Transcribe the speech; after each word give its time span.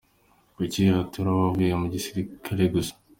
Kuki 0.55 0.79
hatura 0.95 1.29
abavuye 1.31 1.73
mu 1.81 1.87
gisirikare 1.93 2.63
gusa?. 2.73 2.93